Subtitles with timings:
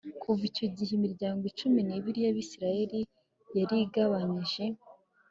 [0.21, 2.99] kuva icyo gihe imiryango cumin'ibiri y'abisirayeli
[3.57, 4.63] yarigabanyije